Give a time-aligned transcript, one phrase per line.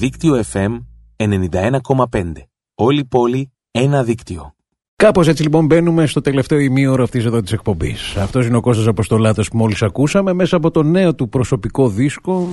[0.00, 0.78] Δίκτυο FM
[1.16, 2.32] 91,5.
[2.74, 4.54] Όλη η πόλη, ένα δίκτυο.
[4.96, 8.16] Κάπως έτσι λοιπόν μπαίνουμε στο τελευταίο ημίωρο αυτής εδώ της εκπομπής.
[8.16, 12.48] Αυτός είναι ο Κώστας Αποστολάτος που μόλις ακούσαμε μέσα από το νέο του προσωπικό δίσκο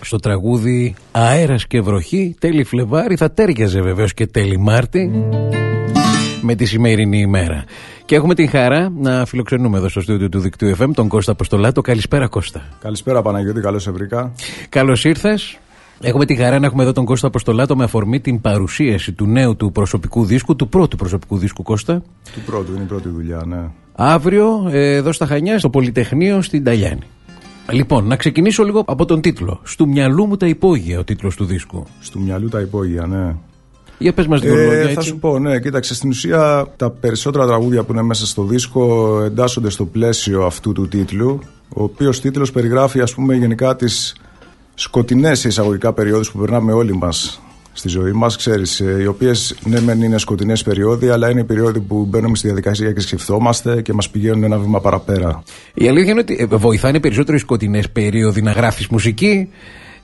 [0.00, 5.10] στο τραγούδι «Αέρας και βροχή» τέλη Φλεβάρι θα τέριαζε βεβαίως και τέλη Μάρτη
[6.42, 7.64] με τη σημερινή ημέρα.
[8.04, 11.80] Και έχουμε την χαρά να φιλοξενούμε εδώ στο στούντιο του δικτύου FM τον Κώστα Αποστολάτο.
[11.80, 12.68] Καλησπέρα Κώστα.
[12.80, 14.32] Καλησπέρα Παναγιώτη, καλώς σε βρήκα.
[14.68, 15.58] Καλώς ήρθες.
[16.00, 19.56] Έχουμε τη χαρά να έχουμε εδώ τον Κώστα Αποστολάτο με αφορμή την παρουσίαση του νέου
[19.56, 22.02] του προσωπικού δίσκου, του πρώτου προσωπικού δίσκου Κώστα.
[22.32, 23.70] Του πρώτου, είναι η πρώτη δουλειά, ναι.
[23.94, 27.02] Αύριο ε, εδώ στα Χανιά, στο Πολυτεχνείο στην Ταλιάνη.
[27.70, 29.60] Λοιπόν, να ξεκινήσω λίγο από τον τίτλο.
[29.62, 31.84] Στου μυαλού μου τα υπόγεια, ο τίτλος του δίσκου.
[32.00, 33.34] Στου μυαλού τα υπόγεια, ναι.
[33.98, 35.08] Για πες μας δύο ε, λόγια, Θα έτσι.
[35.08, 35.94] σου πω, ναι, κοίταξε.
[35.94, 40.88] Στην ουσία, τα περισσότερα τραγούδια που είναι μέσα στο δίσκο εντάσσονται στο πλαίσιο αυτού του
[40.88, 41.40] τίτλου.
[41.68, 44.16] Ο οποίος τίτλος περιγράφει, ας πούμε, γενικά τις
[44.78, 48.36] σκοτεινές εισαγωγικά περιόδους που περνάμε όλοι μας στη ζωή μας.
[48.36, 52.46] Ξέρεις, οι οποίες ναι, μεν είναι σκοτεινές περιόδοι, αλλά είναι οι περιόδοι που μπαίνουμε στη
[52.46, 55.42] διαδικασία και σκεφτόμαστε και μας πηγαίνουν ένα βήμα παραπέρα.
[55.74, 59.48] Η αλήθεια είναι ότι ε, βοηθάνε περισσότερο οι σκοτεινές περίοδοι να γράφεις μουσική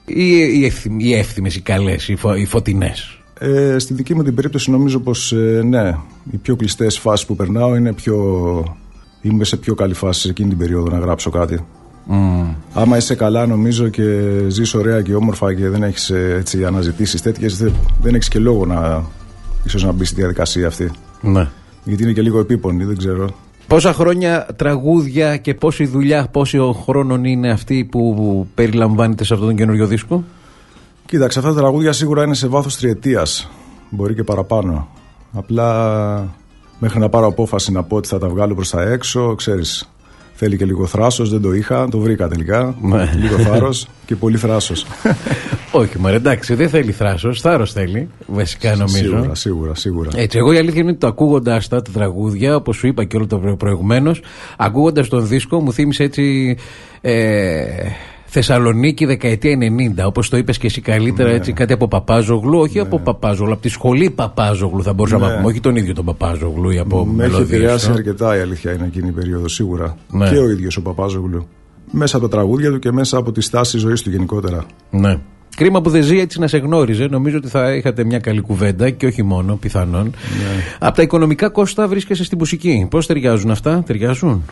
[0.05, 4.23] ή οι, εύθυ- οι εύθυμες, οι καλές, οι, φω, οι φωτεινές; Ε, στη δική μου
[4.23, 5.97] την περίπτωση νομίζω πως ε, ναι,
[6.31, 8.17] οι πιο κλειστές φάσεις που περνάω είναι πιο...
[9.21, 11.65] Είμαι σε πιο καλή φάση σε εκείνη την περίοδο να γράψω κάτι.
[12.73, 17.23] Άμα είσαι καλά νομίζω και ζεις ωραία και όμορφα και δεν έχεις ε, έτσι αναζητήσεις
[17.23, 19.05] τέτοιες δεν, δεν έχεις και λόγο να
[19.65, 20.91] ίσως να μπεις στη διαδικασία αυτή.
[21.21, 21.49] Ναι.
[21.85, 23.29] Γιατί είναι και λίγο επίπονη, δεν ξέρω.
[23.67, 29.57] Πόσα χρόνια τραγούδια και πόση δουλειά, πόσο χρόνων είναι αυτή που περιλαμβάνεται σε αυτόν τον
[29.57, 30.25] καινούριο δίσκο;
[31.07, 33.51] Κοίταξε, αυτά τα τραγούδια σίγουρα είναι σε βάθος τριετίας.
[33.91, 34.89] Μπορεί και παραπάνω.
[35.33, 36.35] Απλά
[36.79, 39.94] μέχρι να πάρω απόφαση να πω ότι θα τα βγάλω προς τα έξω, ξέρεις,
[40.35, 42.77] θέλει και λίγο θράσος, δεν το είχα, το βρήκα τελικά.
[42.83, 43.11] Ναι.
[43.17, 44.87] λίγο θάρρος και πολύ θράσος.
[45.73, 48.09] Όχι, μα εντάξει, δεν θέλει θράσος, θάρρος θέλει.
[48.27, 48.97] Βασικά νομίζω.
[48.97, 50.11] σίγουρα, σίγουρα, σίγουρα.
[50.15, 53.17] Έτσι, εγώ η αλήθεια είναι ότι το ακούγοντας τα, τα τραγούδια, όπως σου είπα και
[53.17, 54.23] όλο το προηγουμένως,
[54.57, 56.57] ακούγοντας τον δίσκο, μου θύμισε έτσι.
[57.01, 57.65] Ε,
[58.37, 59.59] Θεσσαλονίκη δεκαετία
[59.99, 61.35] 90, όπως το είπες και εσύ καλύτερα, Ναι.
[61.35, 62.59] έτσι κάτι από Παπάζογλου.
[62.59, 65.31] Όχι από Παπάζογλου, από τη σχολή Παπάζογλου θα μπορούσαμε Ναι.
[65.31, 65.51] να πούμε.
[65.51, 67.93] Όχι τον ίδιο τον Παπάζογλου ή από Με έχει μελωδίες, επηρεάσει ε.
[67.93, 69.97] αρκετά η αλήθεια είναι εκείνη η περίοδο, σίγουρα.
[70.11, 70.29] Ναι.
[70.29, 71.47] Και ο ίδιος ο Παπάζογλου.
[71.91, 74.65] Μέσα από τα τραγούδια του και μέσα από τη στάση ζωής του γενικότερα.
[74.91, 75.19] Ναι.
[75.57, 77.07] Κρίμα που δεν ζει έτσι να σε γνώριζε.
[77.11, 80.13] Νομίζω ότι θα είχατε μια καλή κουβέντα και όχι μόνο, πιθανόν.
[80.79, 82.87] Από τα οικονομικά κόστα βρίσκεσαι στην μουσική.
[82.91, 84.43] Πώς ταιριάζουν αυτά, ταιριάζουν;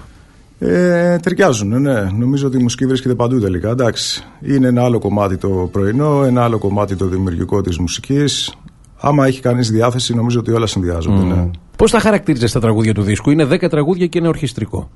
[0.65, 2.00] Ε, ταιριάζουν, ναι.
[2.00, 3.71] Νομίζω ότι η μουσική βρίσκεται παντού τελικά.
[3.71, 4.25] Εντάξει.
[4.41, 8.55] Είναι ένα άλλο κομμάτι το πρωινό, ένα άλλο κομμάτι το δημιουργικό της μουσικής.
[9.01, 11.25] Άμα έχει κανείς διάθεση, νομίζω ότι όλα συνδυάζονται.
[11.25, 11.51] Ναι.
[11.77, 14.91] Πώς τα χαρακτήριζε τα τραγούδια του δίσκου, Είναι 10 τραγούδια και είναι ορχιστρικό.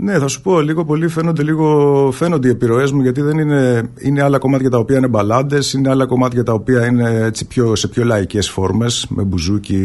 [0.00, 3.82] Ναι, θα σου πω λίγο πολύ φαίνονται, λίγο, φαίνονται οι επιρροές μου γιατί δεν είναι,
[3.98, 7.74] είναι άλλα κομμάτια τα οποία είναι μπαλάντες, είναι άλλα κομμάτια τα οποία είναι έτσι πιο,
[7.76, 9.80] σε πιο λαϊκές φόρμες, με μπουζούκι,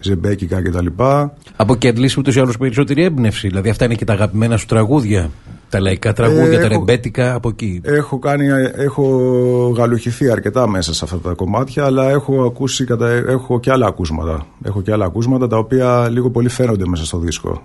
[0.00, 0.86] ζεμπέκικα κτλ.
[1.56, 3.46] Από εκεί αντλήσει ούτως ή άλλως περισσότερη έμπνευση.
[3.48, 5.30] Δηλαδή αυτά είναι και τα αγαπημένα σου τραγούδια.
[5.70, 7.80] Τα λαϊκά τραγούδια, Ε, τα έχω- ρεμπέτικα από εκεί.
[7.84, 9.04] Έχω, κάνει, έχω
[9.76, 13.08] γαλουχηθεί αρκετά μέσα σε αυτά τα κομμάτια, αλλά έχω, ακούσει, κατα...
[13.08, 14.46] έχω και άλλα ακούσματα.
[14.64, 17.62] Έχω και άλλα ακούσματα τα οποία λίγο πολύ φαίνονται μέσα στο δίσκο.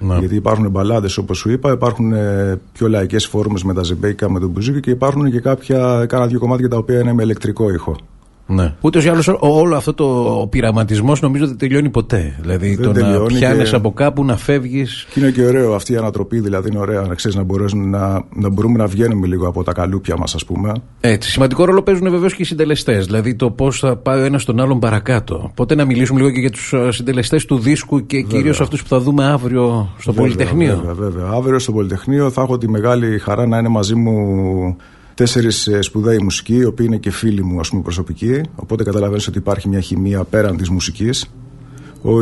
[0.00, 0.18] Να.
[0.18, 4.40] Γιατί υπάρχουν μπαλάντε, όπως σου είπα, υπάρχουν ε, πιο λαϊκές φόρμες με τα ζεμπέικα, με
[4.40, 7.96] τον μπουζούκι και υπάρχουν και κάποια, κάνα δύο κομμάτια τα οποία είναι με ηλεκτρικό ήχο.
[8.46, 8.74] Ναι.
[8.80, 10.04] Ούτως ή άλλως όλο αυτό το
[10.40, 12.36] ο πειραματισμός νομίζω δεν τελειώνει ποτέ.
[12.40, 15.06] Δηλαδή Δεν το να τελειώνει πιάνεις και- από κάπου, να φεύγεις.
[15.12, 18.24] Και είναι και ωραίο αυτή η ανατροπή, δηλαδή είναι ωραία να ξέρεις να, μπορέσουν να,
[18.34, 20.72] να μπορούμε να βγαίνουμε λίγο από τα καλούπια μας, ας πούμε.
[21.00, 21.30] Έτσι.
[21.30, 23.06] Σημαντικό ρόλο παίζουν βεβαίως και οι συντελεστές.
[23.06, 25.34] Δηλαδή το πώς θα πάει ο ένας τον άλλον παρακάτω.
[25.50, 29.00] Οπότε να μιλήσουμε λίγο και για τους συντελεστές του δίσκου και κυρίως αυτούς που θα
[29.00, 30.76] δούμε αύριο στο Βέβαια, Πολυτεχνείο.
[30.86, 31.28] Βέβαια, βέβαια.
[31.32, 34.76] Αύριο στο Πολυτεχνείο θα έχω τη μεγάλη χαρά να είναι μαζί μου
[35.14, 38.40] τέσσερις σπουδαίοι μουσικοί, οι οποίοι είναι και φίλοι μου ας πούμε, προσωπικοί.
[38.54, 41.30] Οπότε καταλαβαίνεις ότι υπάρχει μια χημεία πέραν της μουσικής.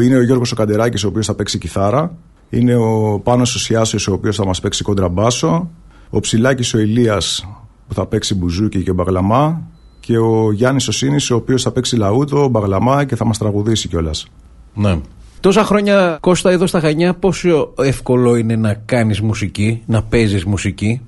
[0.05, 2.17] Είναι ο Γιώργος ο Καντεράκης, ο οποίος θα παίξει κιθάρα.
[2.51, 5.71] Είναι ο Πάνος ο Σιάσιος, ο οποίος θα μας παίξει κοντραμπάσο.
[6.11, 7.47] Ο Ψηλάκης ο Ηλίας
[7.89, 9.63] που θα παίξει μπουζούκι και μπαγλαμά.
[10.01, 13.89] Και ο Γιάννης ο Σίνης, ο οποίος θα παίξει λαούτο, μπαγλαμά και θα μας τραγουδήσει
[13.89, 14.27] κιόλας.
[14.75, 14.99] Ναι.
[15.41, 21.01] Τόσα χρόνια Κώστα εδώ στα Χανιά, πόσο εύκολο είναι να κάνεις μουσική, να παίζεις μουσική;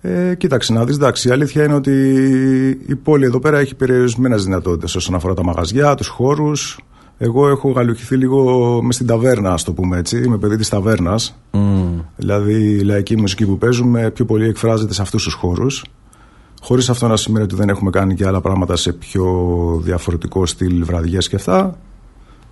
[0.00, 1.92] Ε, κοίταξε να δεις, εντάξει, η αλήθεια είναι ότι
[2.86, 6.78] η πόλη εδώ πέρα έχει περιορισμένες δυνατότητες όσον αφορά τα μαγαζιά, τους χώρους.
[7.18, 10.22] Εγώ έχω γαλουχηθεί λίγο με στην ταβέρνα, ας το πούμε έτσι.
[10.22, 11.38] Είμαι παιδί της ταβέρνας.
[12.16, 15.84] Δηλαδή η λαϊκή μουσική που παίζουμε πιο πολύ εκφράζεται σε αυτούς τους χώρους.
[16.62, 19.26] Χωρίς αυτό να σημαίνει ότι δεν έχουμε κάνει και άλλα πράγματα σε πιο
[19.84, 21.78] διαφορετικό στυλ βραδιές και αυτά.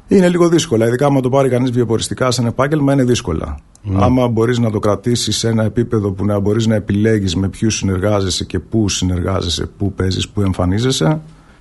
[0.08, 0.86] Είναι λίγο δύσκολα.
[0.86, 3.58] Ειδικά άμα το πάρει κανείς βιοποριστικά σαν επάγγελμα, είναι δύσκολα.
[3.82, 4.04] Ναι.
[4.04, 7.76] Άμα μπορείς να το κρατήσεις σε ένα επίπεδο που να μπορείς να επιλέγεις με ποιους
[7.76, 11.20] συνεργάζεσαι και πού συνεργάζεσαι, πού παίζεις, πού εμφανίζεσαι,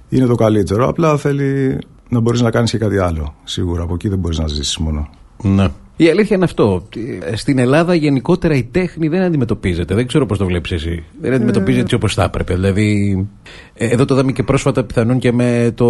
[0.10, 0.88] είναι το καλύτερο.
[0.88, 3.36] Απλά θέλει να μπορείς να κάνεις και κάτι άλλο.
[3.44, 5.10] Σίγουρα από εκεί δεν μπορείς να ζήσεις μόνο.
[5.42, 5.68] Ναι.
[5.98, 6.88] Η αλήθεια είναι αυτό.
[7.34, 9.96] Στην Ελλάδα γενικότερα η τέχνη δεν αντιμετωπίζεται.
[9.96, 11.04] Δεν ξέρω πώς το βλέπεις εσύ.
[11.22, 12.54] Δεν αντιμετωπίζεται έτσι όπως θα έπρεπε.
[12.54, 13.28] Δηλαδή,
[13.74, 15.88] ε, εδώ το είδαμε και πρόσφατα πιθανόν και με το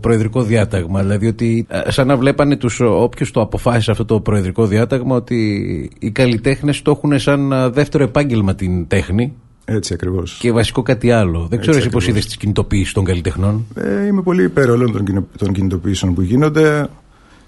[0.00, 1.02] προεδρικό διάταγμα.
[1.02, 5.90] Δηλαδή, ότι ε, σαν να βλέπανε τους όποιου το αποφάσισε αυτό το προεδρικό διάταγμα, ότι
[5.98, 9.32] οι καλλιτέχνες το έχουν σαν ε, δεύτερο επάγγελμα την τέχνη.
[9.64, 10.38] Έτσι ακριβώς.
[10.40, 11.46] Και βασικό κάτι άλλο.
[11.50, 13.66] Δεν ξέρω εσύ πώς είδες τις κινητοποιήσεις των καλλιτεχνών.
[13.74, 15.06] Ε, είμαι πολύ υπέρ όλων
[15.38, 16.88] των κινητοποιήσεων που γίνονται.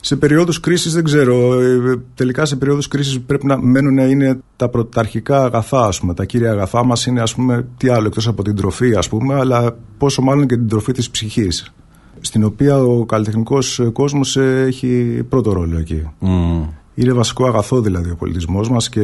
[0.00, 1.60] Σε περίοδους κρίσης δεν ξέρω.
[1.60, 6.14] Ε, τελικά σε περίοδους κρίσης πρέπει να μένουν να είναι τα πρωταρχικά αγαθά, ας πούμε.
[6.14, 9.34] Τα κύρια αγαθά μας είναι, ας πούμε, τι άλλο εκτός από την τροφή, ας πούμε,
[9.34, 11.72] αλλά πόσο μάλλον και την τροφή της ψυχής.
[12.20, 16.10] Στην οποία ο καλλιτεχνικός κόσμος έχει πρώτο ρόλο εκεί.
[16.20, 16.68] Mm.
[16.94, 19.00] Είναι βασικό αγαθό δηλαδή ο πολιτισμός μας και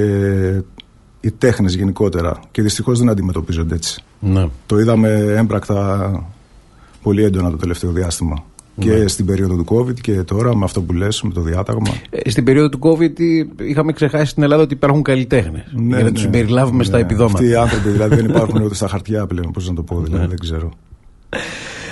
[1.21, 2.41] οι τέχνες γενικότερα.
[2.51, 4.03] Και δυστυχώς δεν αντιμετωπίζονται έτσι.
[4.21, 4.49] Ναι.
[4.67, 6.11] Το είδαμε έμπρακτα
[7.03, 8.45] πολύ έντονα το τελευταίο διάστημα.
[8.79, 9.09] Και ναι.
[9.09, 11.95] στην περίοδο του COVID και τώρα με αυτό που λες, με το διάταγμα.
[12.11, 13.21] Ε, στην περίοδο του COVID
[13.63, 15.65] είχαμε ξεχάσει στην Ελλάδα ότι υπάρχουν καλλιτέχνες.
[15.73, 17.39] Ναι, για να ναι, τους συμπεριλάβουμε ναι, στα επιδόματα.
[17.39, 20.27] Αυτοί οι άνθρωποι δηλαδή δεν υπάρχουν ούτε στα χαρτιά πλέον, πώς να το πω, δηλαδή,
[20.27, 20.71] δεν ξέρω.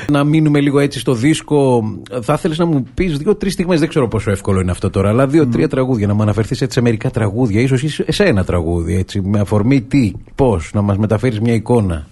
[0.08, 1.82] Να μείνουμε λίγο έτσι στο δίσκο.
[2.22, 5.26] Θα ήθελε να μου πεις δύο-τρει στιγμές, δεν ξέρω πόσο εύκολο είναι αυτό τώρα, αλλά
[5.26, 6.06] δύο-τρία τραγούδια.
[6.06, 10.12] Να μου αναφερθείς έτσι σε μερικά τραγούδια, ίσως σε ένα τραγούδι, έτσι, με αφορμή τι,
[10.34, 12.06] πώς, να μας μεταφέρεις μια εικόνα.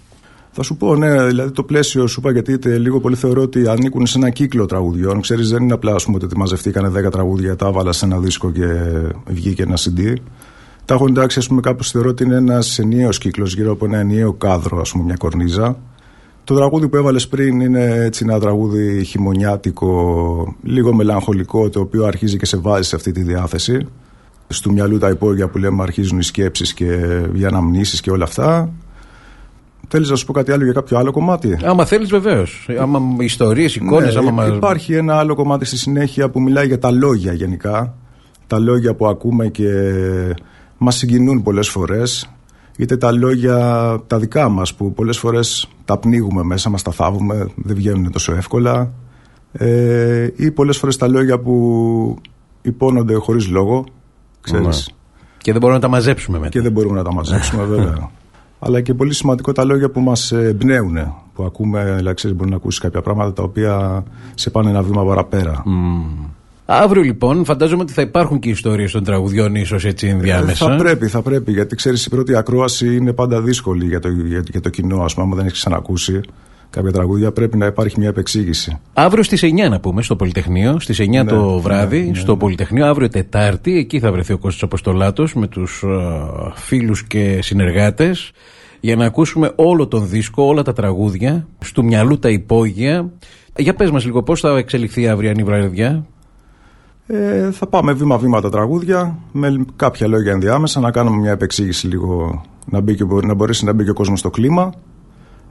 [0.53, 4.05] Θα σου πω, ναι, δηλαδή το πλαίσιο σου είπα γιατί λίγο πολύ θεωρώ ότι ανήκουν
[4.05, 5.21] σε ένα κύκλο τραγουδιών.
[5.21, 8.67] Ξέρεις, δεν είναι απλά πούμε, ότι μαζευτήκανε 10 τραγούδια, τα έβαλα σε ένα δίσκο και
[9.27, 10.13] βγήκε ένα CD.
[10.85, 13.97] Τα έχω εντάξει, ας πούμε, κάπως θεωρώ ότι είναι ένας ενιαίος κύκλος γύρω από ένα
[13.97, 15.77] ενιαίο κάδρο, ας πούμε, μια κορνίζα.
[16.43, 22.37] Το τραγούδι που έβαλες πριν είναι έτσι ένα τραγούδι χειμωνιάτικο, λίγο μελαγχολικό, το οποίο αρχίζει
[22.37, 23.87] και σε βάζει σε αυτή τη διάθεση.
[24.47, 26.99] Στου μυαλού τα υπόγεια που λέμε αρχίζουν οι σκέψεις και
[27.33, 28.73] οι αναμνήσεις και όλα αυτά.
[29.93, 32.67] Θέλεις να σου πω κάτι άλλο για κάποιο άλλο κομμάτι; Άμα θέλεις, βεβαίως.
[32.79, 34.15] Άμα ιστορίες, εικόνες.
[34.15, 34.47] Ναι, άμα...
[34.47, 37.95] Υπάρχει ένα άλλο κομμάτι στη συνέχεια που μιλάει για τα λόγια γενικά.
[38.47, 39.69] Τα λόγια που ακούμε και
[40.77, 42.29] μας συγκινούν πολλές φορές.
[42.77, 43.57] Είτε τα λόγια
[44.07, 48.35] τα δικά μας που πολλές φορές τα πνίγουμε μέσα μας, τα θάβουμε, δεν βγαίνουν τόσο
[48.35, 48.91] εύκολα.
[49.51, 52.15] Ε, ή πολλές φορές τα λόγια που
[52.61, 53.83] υπόνονται χωρίς λόγο.
[54.41, 54.65] Ξέρεις.
[54.65, 54.95] Ναι.
[55.37, 56.49] Και δεν μπορούμε να τα μαζέψουμε μετά.
[56.49, 58.09] Και δεν μπορούμε να τα μαζέψουμε, βέβαια
[58.63, 60.97] αλλά και πολύ σημαντικό τα λόγια που μας εμπνέουν.
[61.33, 64.03] Που ακούμε, δηλαδή, ξέρεις, μπορεί να ακούσεις κάποια πράγματα τα οποία
[64.35, 65.63] σε πάνε ένα βήμα παραπέρα.
[65.65, 66.25] Mm.
[66.65, 70.65] Αύριο λοιπόν, φαντάζομαι ότι θα υπάρχουν και ιστορίες των τραγουδιών, ίσως έτσι ενδιάμεσα.
[70.65, 71.51] Ε, θα πρέπει, θα πρέπει.
[71.51, 74.95] Γιατί ξέρεις, η πρώτη ακρόαση είναι πάντα δύσκολη για το, για, για το κοινό.
[74.95, 76.21] Α πούμε, αν δεν έχεις ξανακούσει
[76.71, 78.79] κάποια τραγούδια, πρέπει να υπάρχει μια επεξήγηση.
[78.93, 82.37] Αύριο στις 9 να πούμε, στο Πολυτεχνείο, στις 9 ναι, το βράδυ, ναι, στο ναι.
[82.37, 88.31] Πολυτεχνείο, αύριο Τετάρτη, εκεί θα βρεθεί ο Κώστας Αποστολάτος με τους uh, φίλους και συνεργάτες
[88.79, 93.09] για να ακούσουμε όλο τον δίσκο, όλα τα τραγούδια, στου μυαλού τα υπόγεια.
[93.57, 96.05] Για πες μας λίγο πώς θα εξελιχθεί η αυριανή βραδιά;
[97.07, 102.41] Ε, θα πάμε βήμα-βήμα τα τραγούδια με κάποια λόγια ενδιάμεσα να κάνουμε μια επεξήγηση λίγο
[102.65, 104.73] να, μπει και, να μπορέσει να μπει και ο κόσμος στο κλίμα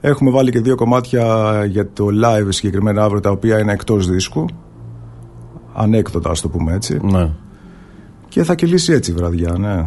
[0.01, 4.45] Έχουμε βάλει και δύο κομμάτια για το live συγκεκριμένα αύριο τα οποία είναι εκτός δίσκου
[5.73, 7.29] ανέκδοτα ας το πούμε έτσι ναι.
[8.27, 9.85] και θα κυλήσει έτσι η βραδιά ναι.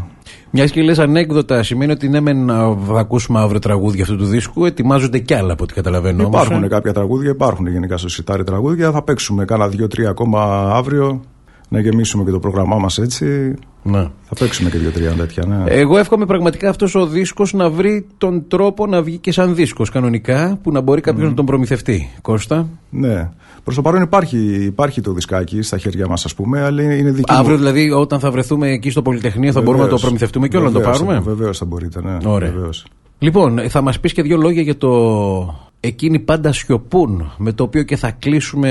[0.50, 2.46] Μιας και λες ανέκδοτα, σημαίνει ότι ναι, μεν
[2.87, 6.22] θα ακούσουμε αύριο τραγούδια αυτού του δίσκου, ετοιμάζονται κι άλλα από ό,τι καταλαβαίνω.
[6.22, 8.91] Υπάρχουν όμως, ε; κάποια τραγούδια, υπάρχουν γενικά στο σιτάρι τραγούδια.
[8.91, 11.20] Θα παίξουμε κάνα δύο-τρία ακόμα αύριο
[11.69, 13.55] να γεμίσουμε και το πρόγραμμά μας έτσι.
[13.86, 14.08] Ναι.
[14.22, 15.46] Θα παίξουμε και δύο-τρία τέτοια.
[15.46, 15.64] Ναι.
[15.67, 19.91] Εγώ εύχομαι πραγματικά αυτός ο δίσκος να βρει τον τρόπο να βγει και σαν δίσκος
[19.91, 22.10] κανονικά, που να μπορεί κάποιος να τον προμηθευτεί.
[22.22, 23.31] Κώστα; Ναι.
[23.64, 27.32] Προς το παρόν υπάρχει, υπάρχει το δισκάκι στα χέρια μας, ας πούμε, αλλά είναι δική
[27.32, 30.67] Αύριο, δηλαδή, όταν θα βρεθούμε εκεί στο Πολυτεχνείο, θα μπορούμε να το προμηθευτούμε και όλο
[30.67, 32.17] να το πάρουμε; Βεβαίως θα μπορείτε, ναι.
[32.24, 32.53] Ωραία.
[33.19, 34.91] Λοιπόν, θα μας πεις και δύο λόγια για το
[35.86, 38.70] εκείνοι πάντα σιωπούν, με το οποίο και θα κλείσουμε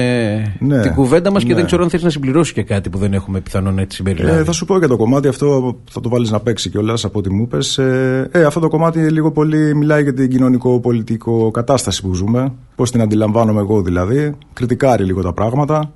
[0.59, 1.49] ναι, την κουβέντα μας ναι.
[1.49, 4.39] και δεν ξέρω αν θέλει να συμπληρώσει και κάτι που δεν έχουμε πιθανόν έτσι συμπεριλάβει.
[4.39, 7.19] Ε, θα σου πω για το κομμάτι αυτό, θα το βάλεις να παίξει κιόλας από
[7.19, 7.77] ό,τι μου είπες.
[7.77, 12.91] Ε, ε, αυτό το κομμάτι λίγο πολύ μιλάει για την κοινωνικό-πολιτικό κατάσταση που ζούμε, πώς
[12.91, 14.35] την αντιλαμβάνομαι εγώ δηλαδή.
[14.53, 15.91] Κριτικάρει λίγο τα πράγματα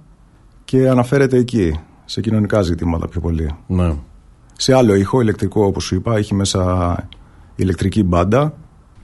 [0.66, 3.50] και αναφέρεται εκεί, σε κοινωνικά ζητήματα πιο πολύ.
[3.68, 3.94] Ναι.
[4.54, 6.96] Σε άλλο ήχο, ηλεκτρικό όπως σου είπα, έχει μέσα
[7.56, 8.54] ηλεκτρική μπάντα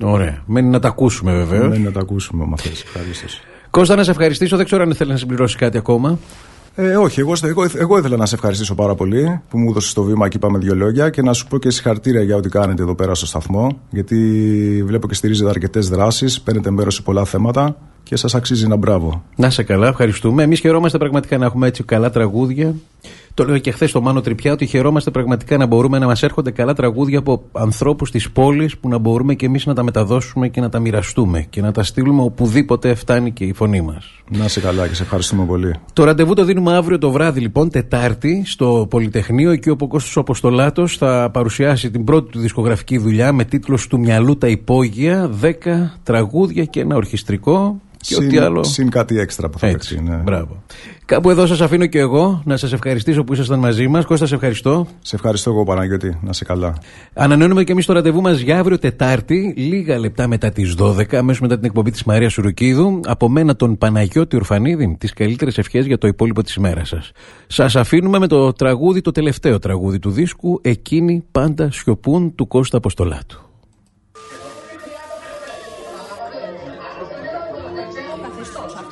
[0.01, 0.43] Ωραία.
[0.45, 1.69] Μένει να τα ακούσουμε βεβαίως.
[1.69, 2.69] Μένει να τα ακούσουμε, μα θε.
[2.69, 3.27] Ευχαρίστω.
[3.69, 4.55] Κώστα, να σε ευχαριστήσω.
[4.57, 6.19] Δεν ξέρω αν θέλει να συμπληρώσει κάτι ακόμα.
[6.75, 10.03] Ε, όχι, εγώ, εγώ, εγώ ήθελα να σε ευχαριστήσω πάρα πολύ που μου έδωσες το
[10.03, 12.95] βήμα και είπαμε δύο λόγια και να σου πω και συγχαρητήρια για ό,τι κάνετε εδώ
[12.95, 13.79] πέρα στο σταθμό.
[13.89, 14.17] Γιατί
[14.85, 19.23] βλέπω και στηρίζετε αρκετές δράσεις, παίρνετε μέρος σε πολλά θέματα και σας αξίζει ένα μπράβο.
[19.35, 20.43] Να σε καλά, ευχαριστούμε.
[20.43, 22.75] Εμείς χαιρόμαστε πραγματικά να έχουμε έτσι καλά τραγούδια.
[23.35, 26.51] Το λέω και χθες στο Μάνο Τριπιά ότι χαιρόμαστε πραγματικά να μπορούμε να μας έρχονται
[26.51, 30.61] καλά τραγούδια από ανθρώπους της πόλης που να μπορούμε και εμείς να τα μεταδώσουμε και
[30.61, 34.21] να τα μοιραστούμε και να τα στείλουμε οπουδήποτε φτάνει και η φωνή μας.
[34.29, 35.75] Να σε καλά και σε ευχαριστούμε πολύ.
[35.93, 39.51] Το ραντεβού το δίνουμε αύριο το βράδυ λοιπόν, Τετάρτη, στο Πολυτεχνείο.
[39.51, 44.37] Εκεί ο Κώστας Αποστολάτος θα παρουσιάσει την πρώτη του δισκογραφική δουλειά με τίτλος «Του μυαλού
[44.37, 45.51] τα υπόγεια», 10
[46.03, 48.63] τραγούδια και ένα ορχιστρικό και συν, ό,τι άλλο.
[48.63, 50.09] Συν κάτι έξτρα που θα Έτσι, παίξει.
[50.09, 50.15] Ναι.
[50.15, 50.63] Μπράβο.
[51.05, 54.05] Κάπου εδώ σας αφήνω και εγώ να σας ευχαριστήσω που ήσασταν μαζί μας.
[54.05, 54.87] Κώστα, σε ευχαριστώ.
[55.01, 56.77] Σε ευχαριστώ εγώ Παναγιώτη, να σε καλά.
[57.13, 61.41] Ανανεώνουμε και εμείς το ραντεβού μας για αύριο Τετάρτη, λίγα λεπτά μετά τις 12, αμέσως
[61.41, 62.99] μετά την εκπομπή της Μαρίας Σουρουκίδου.
[63.05, 67.11] Από μένα τον Παναγιώτη Ορφανίδη, τις καλύτερες ευχές για το υπόλοιπο της ημέρας σας.
[67.47, 72.77] Σας αφήνουμε με το τραγούδι, το τελευταίο τραγούδι του δίσκου, Εκείνοι πάντα σιωπούν του Κώστα
[72.77, 73.42] Αποστολάτου.
[78.73, 78.85] Σαν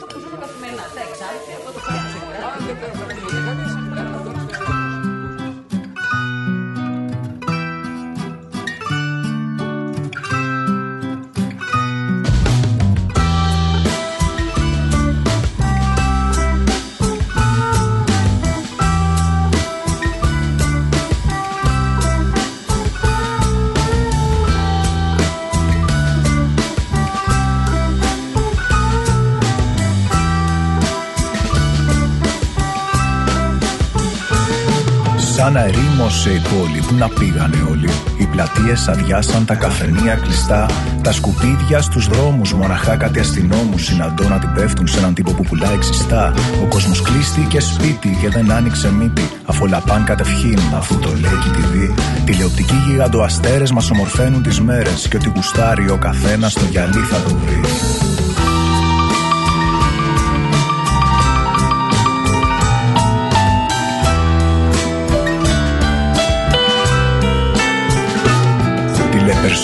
[35.49, 37.89] ερήμωσε η πόλη που να πήγανε όλοι.
[38.17, 40.65] Οι πλατείες αδειάσαν, τα καφενεία κλειστά.
[41.01, 45.43] Τα σκουπίδια στους δρόμους, μοναχά κάτι αστυνόμους συναντώ να την πέφτουν σε έναν τύπο που
[45.43, 46.33] πουλάει ξιστά.
[46.63, 49.29] Ο κόσμος κλείστηκε σπίτι και δεν άνοιξε μύτη.
[49.45, 51.93] Αφού όλα πάνε κατευχήν, αφού το λέει και τη δει.
[52.25, 55.07] Τηλεοπτικοί γιγαντοαστέρες μας ομορφαίνουν τις μέρες.
[55.07, 57.61] Και ότι γουστάρει ο καθένας στο γυαλί θα το βρει.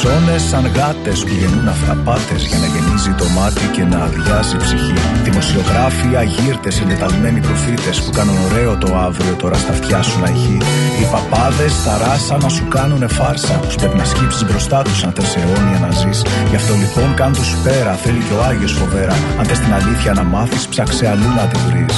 [0.02, 4.58] Περσόνες σαν γάτες που γεννούν αυταπάτες για να γεννίζει το μάτι και να αδειάζει η
[4.58, 4.94] ψυχή.
[5.24, 10.58] Δημοσιογράφοι, αγύρτες, συντεταλμένοι προφήτες που κάνουν ωραίο το αύριο τώρα στα αυτιά σου να έχει.
[11.00, 13.54] Οι παπάδες στα ράσα να σου κάνουν φάρσα.
[13.54, 16.26] Τους πρέπει να σκύψεις μπροστά τους αν θες αιώνια να ζεις.
[16.50, 19.16] Γι' αυτό λοιπόν κάν τους πέρα, θέλει και ο Άγιος φοβέρα.
[19.40, 21.96] Αν θες την αλήθεια να μάθεις, ψάξε αλλού να τη βρεις.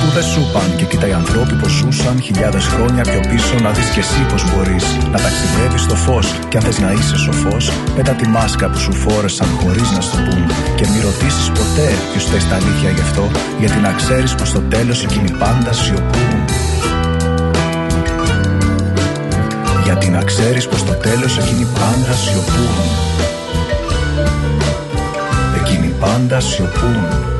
[0.00, 3.70] Που δεν σου παν και κοίτα οι ανθρώποι πως ζούσαν χιλιάδες χρόνια πιο πίσω να
[3.70, 6.26] δεις και εσύ πως μπορείς να ταξιδεύεις στο φως.
[6.48, 10.16] Και αν θες να είσαι σοφός πέτα τη μάσκα που σου φόρεσαν χωρίς να στο
[10.16, 10.44] πούν.
[10.76, 13.30] Και μη ρωτήσεις ποτέ ποιος θες τα αλήθεια γι' αυτό
[13.60, 16.44] γιατί να ξέρεις πως στο τέλος εκείνοι πάντα σιωπούν.
[19.84, 22.76] Γιατί να ξέρεις πως στο τέλος εκείνοι πάντα σιωπούν.
[25.60, 27.39] Εκείνοι πάντα σιωπούν